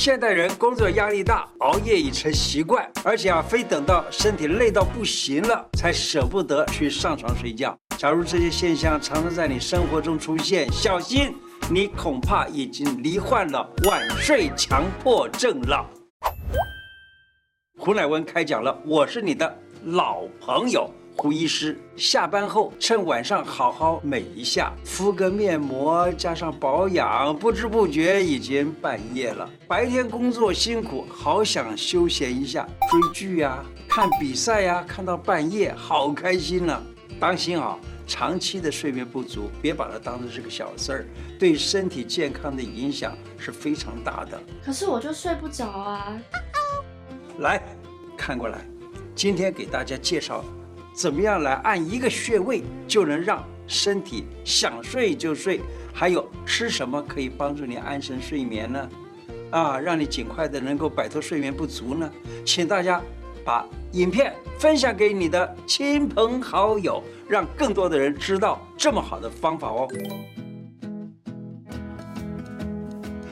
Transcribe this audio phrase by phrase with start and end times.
[0.00, 7.78] 现代人工作压力大，熬夜已成习惯，而且啊，非等到身体累到不行了，才舍不得去上床睡觉。
[7.98, 11.36] 假如这些现象常常在你生活中出现，小心，
[11.70, 15.86] 你恐怕已经罹患了晚睡强迫症了。
[17.76, 19.54] 胡乃文开讲了，我是你的
[19.84, 20.90] 老朋友。
[21.16, 29.48] 胡医师下班后趁晚上好好美一下，敷个面膜，加上保养，不知不觉已经半夜了。
[29.68, 36.82] 白天工作辛苦，好想休闲一下，追剧呀，看比赛呀，看到半夜好开心呢。
[37.20, 41.06] 当心啊，长期的睡眠不足，别把它当成是个小事儿，
[41.38, 44.40] 对身体健康的影响是非常大的。
[44.64, 46.16] 可是我就睡不着啊。
[47.40, 47.62] 来，
[48.16, 48.66] 看过来，
[49.14, 50.42] 今天给大家介绍。
[50.92, 55.60] 怎么样来按一个穴位就能让身体想睡就睡？
[55.92, 58.88] 还有吃什么可以帮助你安神睡眠呢？
[59.50, 62.10] 啊，让你尽快的能够摆脱睡眠不足呢？
[62.44, 63.02] 请大家
[63.44, 69.88] 把影片分享给你的亲朋好友，让更多的人知道这么好的方法哦。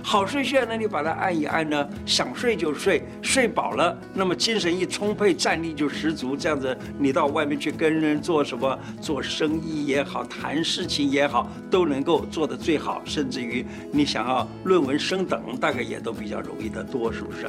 [0.09, 6.35] 好睡穴呢，你把它按一按呢，想睡就睡，睡饱了，那么精神一充沛，战力就十足。
[6.35, 13.03] 这样子，你到外面去跟人做什么，做生意也好，谈事情也好，都能够做得最好。
[13.05, 17.47] 甚至于你想要论文升等，大概也都比较容易得多，是不是？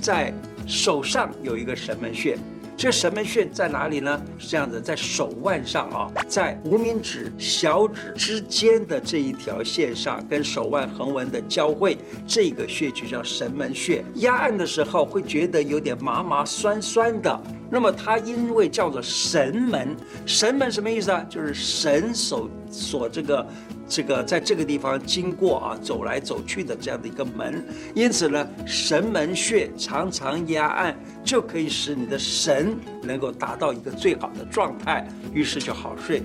[0.00, 0.34] 在
[0.66, 2.36] 手上有一个神门穴。
[2.80, 4.18] 这神门穴在哪里呢？
[4.38, 14.02] 是这样子，在手腕上啊，在无名指、小指之间的这一条线上，跟手腕横纹的交汇，这个穴就叫神门穴。
[14.14, 17.38] 压按的时候会觉得有点麻麻酸酸的，
[17.70, 21.24] 那么它因为叫做神门，神门什么意思啊？
[21.28, 23.46] 就是神所所这个。
[23.92, 27.60] 这个在这个地方经过啊，走来走去的这样的一个门，
[27.92, 36.22] 因此呢，神门穴常常压按，就可以使你的神能够达到一个最好的状态，于是就好睡。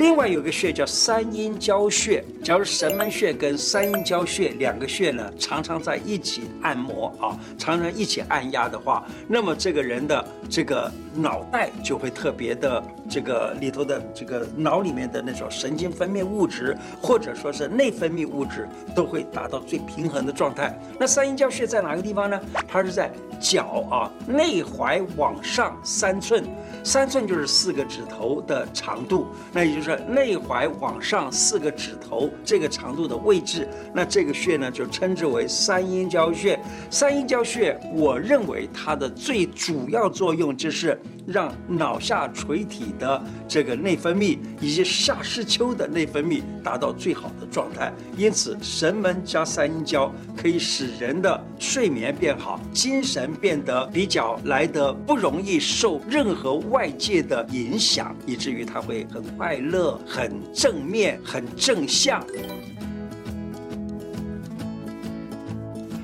[0.00, 18.66] 另外有个穴叫三阴交穴，假如神门穴跟三阴交穴两个穴呢，常常在一起按摩啊，常常一起按压的话，那么这个人的这个脑袋就会特别的这个里头的这个脑里面的那种神经分泌物质，或者说是内分泌物质，
[18.96, 20.74] 都会达到最平衡的状态。
[20.98, 22.40] 那三阴交穴在哪个地方呢？
[22.66, 26.42] 它是在脚啊内踝往上三寸。
[26.82, 36.58] 三寸就是四个指头的长度，那也就是内踝往上四个指头这个长度的位置，那这个穴呢就称之为三阴交穴。
[36.90, 40.96] 三阴交穴，我认为它的最主要作用就是
[41.26, 47.92] 让脑下垂体的这个内分泌以及下视丘的内分泌达到最好的状态。
[48.16, 56.60] 因此，神门加三阴交可以使人的睡眠变好，精神变得比较来得不容易受任何。
[56.70, 62.24] 外界的影响，以至于他会很快乐、乐很正面、很正向。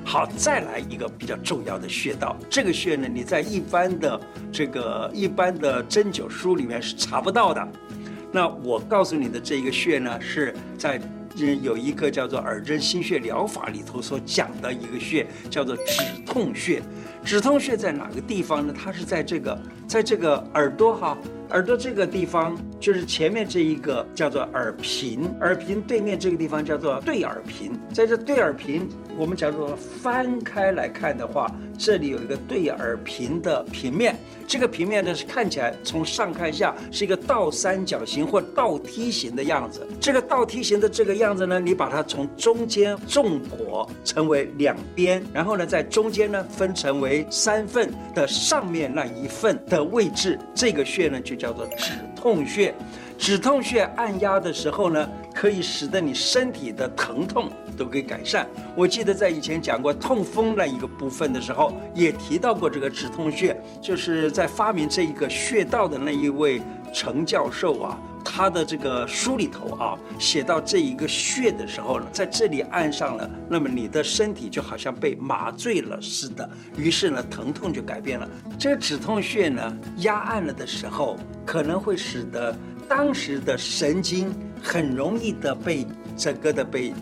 [0.03, 4.19] 好，再来一个比较重要的穴道，这个穴呢，你在一般的
[4.51, 7.67] 这个一般的针灸书里面是查不到的。
[8.31, 10.99] 那我告诉你的这个穴呢，是在
[11.61, 16.81] 有一个叫做耳针心穴疗法里头所讲的一个穴，叫做止痛穴。
[17.23, 18.73] 止痛穴在哪个地方呢？
[18.77, 21.17] 它是在这个，在这个耳朵哈，
[21.49, 34.15] 耳朵这个地方，就是前面这一个叫做耳屏，耳屏对面这个地方叫做对耳屏，在这对耳屏，我们假如说翻开来看的话，这里有一个对耳屏的平面，
[34.47, 39.85] 这个平面呢是看起来从上看下是一个倒三角形或倒梯形的样子。
[39.99, 47.16] 这个倒梯形的这个样子呢，你把它从中间纵剖成为两边，然后呢在中间呢分成为。
[47.29, 52.73] 三份的上面那一份的位置，这个穴呢就叫做止痛穴。
[53.17, 58.47] 止痛穴按压的时候呢，可以使得你身体的疼痛都给改善。
[58.75, 66.61] 我记得在以前讲过痛风那一个部分的时候，也提到过这个止痛穴，就是在发明这一个穴道的那一位
[66.93, 67.97] 陈教授啊。
[68.37, 76.47] 他的这个书里头啊，写到这一个穴的时候呢，在这里按上了，那么你的身体就好像被麻醉了似的，
[76.77, 78.29] 于是呢，疼痛就改变了。
[78.55, 81.17] 这个止痛穴呢，压按了的时候，
[81.47, 82.55] 可能会使得
[82.87, 84.31] 当时的神经
[84.61, 86.93] 很容易的被整个的被。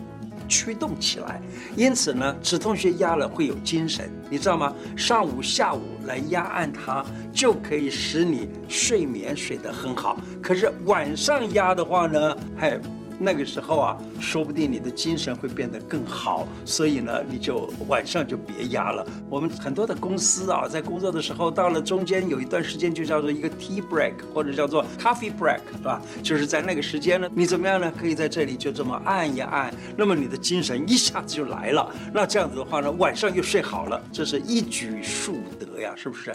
[0.48, 1.40] 驱动起来，
[1.76, 4.74] 因此呢，止痛穴压了会有精神，你知道吗？
[4.96, 10.18] 上午、下午来压按它，就可以使你睡眠睡得很好。
[10.42, 12.78] 可是晚上压的话呢，还
[13.18, 16.46] 那个时候啊，说不定你的精神会变得更好。
[16.64, 19.06] 所以呢，你就晚上就别压了。
[19.28, 26.00] 我们很多的公司啊，在工作的时候，到了中间有一段时间就叫做一个 tea break，或者叫做 coffee break，是吧？
[26.22, 27.92] 就是在那个时间呢，你怎么样呢？
[27.98, 31.90] 可以在这里就这么按一按，那么你的精神一下子就来了。
[32.12, 36.34] 那这样子的话呢，晚上又睡好了，这是一举数得呀，是不是？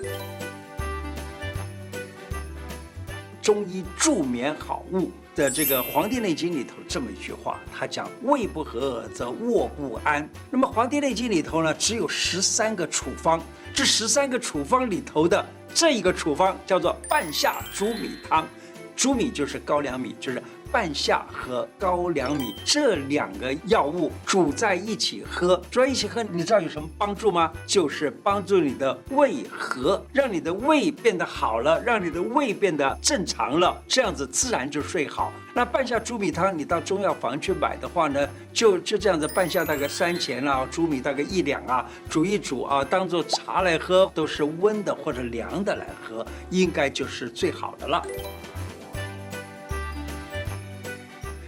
[3.41, 10.29] 中医助眠好物的这个《黄帝内经》里头这么一句话，他讲胃不和则卧不安。
[10.49, 13.41] 那么《黄帝内经》里头呢，只有十三个处方，
[13.73, 15.43] 这十三个处方里头的
[15.73, 18.47] 这一个处方叫做半夏煮米汤，
[18.95, 20.41] 煮米就是高粱米，就是。
[20.71, 27.51] 半夏和高粱米这两个药物煮在一起喝，煮在一起喝，你知道有什么帮助吗？
[27.68, 35.33] 就是帮助你的胃和，让你的胃变得好了，让你的胃变得正常了，这样子自然就睡好。
[35.53, 48.01] 那半夏猪米汤，你到中药房去买的话呢，就就这样子，半夏大概三钱啊，猪米大概一两啊，煮一煮啊，当做茶来喝，都是温的或者凉的来喝，应该就是最好的了。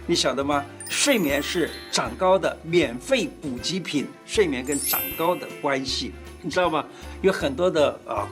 [0.06, 0.62] 你晓得吗？
[0.86, 4.06] 睡眠是长高的免费补给品。
[4.26, 6.12] 睡眠跟长高的关系，
[6.42, 6.84] 你知道吗？
[7.22, 8.28] 有很多的啊，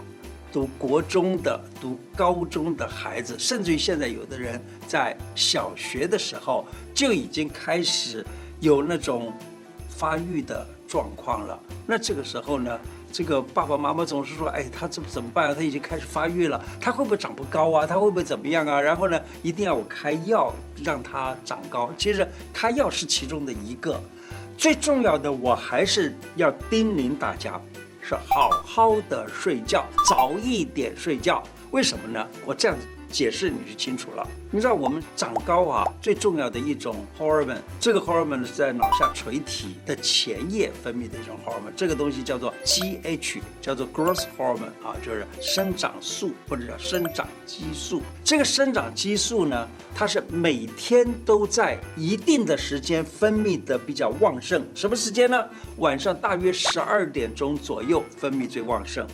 [0.53, 8.23] 读国中的、读高中的孩子，甚至于现在有的人在小学的时候就已经开始
[8.61, 9.33] 有那种
[9.89, 11.59] 发育的状况了。
[11.87, 12.79] 那这个时候呢？
[13.13, 15.55] 这个爸爸妈妈总是说：“哎，他怎么怎么办啊？
[15.55, 17.87] 他已经开始发育了，他会不会长不高啊？
[17.87, 20.51] 他会不会怎么样啊？”然后呢，一定要我开药
[20.83, 21.93] 让他长高。
[21.99, 24.01] 其实开药是其中的一个，
[24.57, 27.61] 最重要的我还是要叮咛大家，
[28.01, 31.43] 是好好的睡觉，早一点睡觉。
[31.71, 32.27] 为什么呢？
[32.47, 32.77] 我这样。
[33.13, 34.27] 解释你就清楚了。
[34.51, 48.03] 你知道我们长高啊，最重要的一种 hormone，这个 hormone 是在脑下垂体的前叶分泌的一种 hormone，这个东西叫做 GH，叫做 growth hormone 啊，就是生长素或者叫生长激素。
[48.25, 54.67] 这个生长激素呢，它是每天都在一定的时间分泌的比较旺盛。
[54.75, 55.45] 什么时间呢？
[55.77, 59.07] 晚上大约十二点钟左右分泌最旺盛。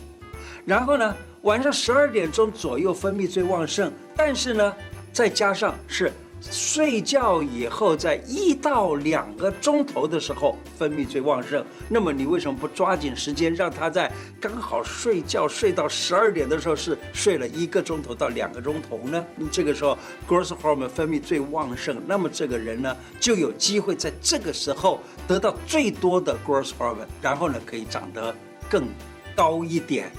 [0.65, 4.75] 然后呢，晚上十二点钟左右分泌最旺盛，但是呢，
[5.13, 11.65] 再加上是睡觉以后在一到两个钟头的时候分泌最旺盛。
[11.87, 19.25] 那么你为什么不抓紧时间，让他在刚好睡觉睡到十二点的时候是睡了一个钟头到两个钟头呢？
[19.37, 19.97] 你这个时候
[20.27, 28.35] growth hormone 分泌最旺盛，那么这个人呢就有机会在这个时候得到最多的 growth hormone，然后呢可以长得
[28.69, 28.89] 更
[29.33, 30.11] 高一点。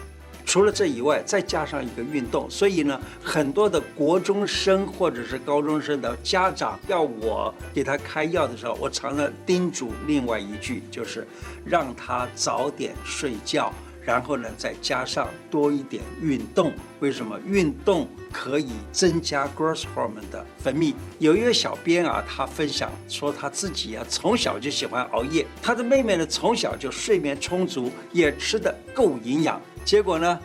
[0.51, 11.25] 除了这以外，再加上一个运动，所以呢，很多的国中生或者是高中生的家长要我给他开药的时候，我常常叮嘱另外一句，就是
[11.65, 13.73] 让他早点睡觉，
[14.05, 16.73] 然后呢，再加上多一点运动。
[16.99, 17.39] 为什么？
[17.47, 20.93] 运动可以增加 growth hormone 的分泌。
[21.21, 29.63] 有一个小编啊，他分享说他自己啊从小就喜欢熬夜，他的妹妹呢从小就睡眠充足，也吃得够营养。
[29.85, 30.39] 结果呢，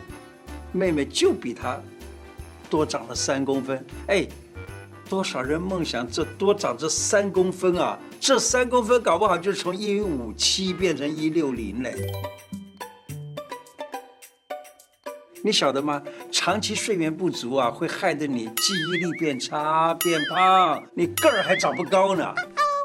[0.72, 1.80] 妹妹就比他
[2.68, 3.84] 多长了三公分。
[4.08, 4.26] 哎，
[5.08, 7.98] 多少人梦想这多长这三公分啊？
[8.18, 11.94] 这三公分搞不好就是从一五七变成一六零嘞。
[15.44, 16.02] 你晓得吗？
[16.32, 22.34] 长期睡眠不足啊，会害得你记忆力变差、变胖，你个儿还长不高呢。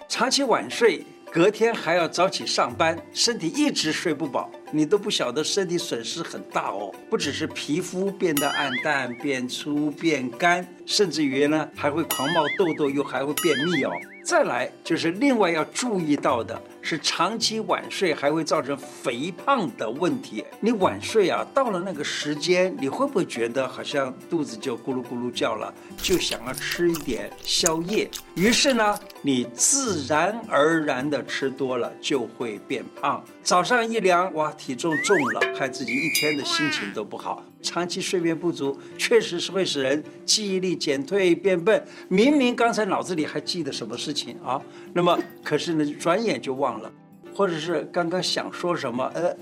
[0.08, 4.52] 长期晚睡，隔天还要早起上班，身体一直睡不饱。
[4.72, 13.92] 你都不晓得身体损失很大哦，不只是皮肤变得暗淡、变粗、变干，甚至于呢还会狂冒痘痘，又还会便秘哦。
[14.24, 20.46] 再来就是另外要注意到的是，长期晚睡还会造成肥胖的问题。
[20.60, 28.10] 你晚睡啊，到了那个时间，你会不会觉得好像肚子就咕噜咕噜叫了，就想要吃一点宵夜？
[28.36, 33.24] 于是呢，你自然而然的吃多了就会变胖。
[33.44, 37.44] 早上一量，哇，体重重了，害自己一天的心情都不好。
[37.64, 41.84] 长期睡眠不足，确实是会使人记忆力减退、变笨。
[42.08, 44.62] 明明刚才脑子里还记得什么事情啊，
[44.94, 46.92] 那么可是呢，转眼就忘了，
[47.34, 49.36] 或者是刚刚想说什么，呃，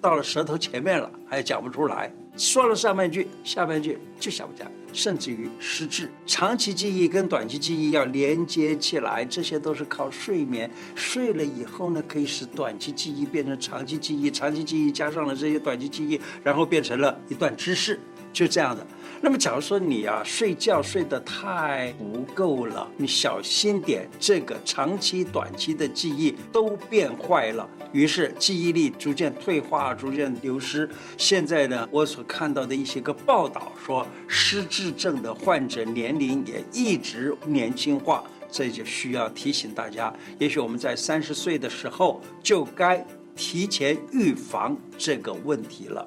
[0.00, 2.12] 到了舌头前面了，还讲不出来。
[2.34, 6.10] 说了上半句，下半句就想不起来，甚至于失智。
[6.24, 10.70] 长期记忆跟短期记忆要连接起来，这些都是靠睡眠。
[10.94, 18.00] 睡了以后呢，可以使短期记忆变成长期记忆，长期记忆加上了这些短期记忆，然后变成了一段知识。
[18.32, 18.86] 就这样的。
[19.24, 30.90] 那么，假如说你啊睡觉睡得太不够了，你小心点，这个长期、短期的记忆都变坏了，于是记忆力逐渐退化、逐渐流失。
[31.16, 46.04] 现在呢，我所看到的一些个报道说，失智症的患者年龄也一直年轻化，这就需要提醒大家，也许我们在三十岁的时候就该提前预防这个问题了。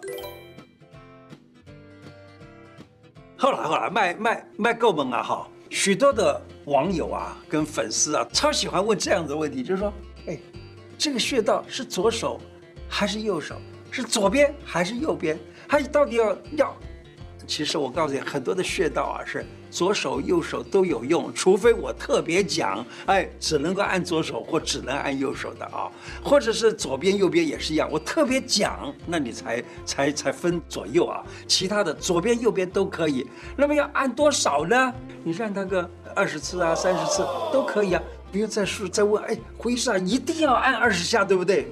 [3.45, 5.21] 后来后来卖卖卖够猛啊！
[5.21, 9.93] 哈，许多的网友啊跟粉丝啊超喜欢问这样的问题，就是说，
[10.25, 10.35] 哎，
[10.97, 12.41] 这个穴道是左手
[12.89, 13.55] 还是右手？
[13.91, 15.37] 是左边还是右边？
[15.67, 16.75] 还到底要要？
[17.47, 19.45] 其实我告诉你，很多的穴道啊是。
[19.71, 25.91] 左手右手都有用，除非我特别讲，哎，只能够按左手或只能按右手的啊，
[26.23, 33.27] 或者是左边右边也是一样，我特别讲，那你才才才分左右啊，其他的左边右边都可以。
[33.57, 34.93] 那么要按多少呢？
[35.25, 41.67] 你按它个二十次啊，三十次都可以啊，不用再说再问，哎，胡医生，一定要按二十下，对不对？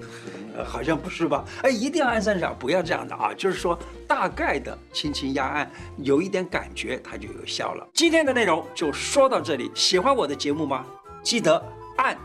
[0.55, 1.43] 呃，好像不是吧？
[1.63, 3.33] 哎，一定要按三下，不要这样的啊！
[3.35, 7.87] 就是说，大概的轻轻压按，有一点感觉，它就有效了。
[7.93, 9.71] 今天的内容就说到这里。
[9.73, 10.85] 喜欢我的节目吗？
[11.23, 11.63] 记得
[11.97, 12.17] 按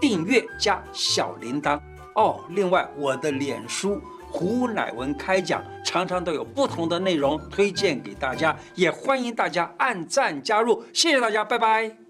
[0.00, 1.80] 订阅加小铃铛
[2.14, 2.44] 哦。
[2.50, 4.00] 另外，我的脸书
[4.30, 10.84] 胡乃文开讲常常都有不同的内容推荐给大家，也欢迎大家按赞加入。
[10.92, 12.03] 谢谢大家，拜拜。